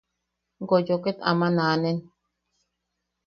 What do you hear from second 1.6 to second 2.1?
aanen.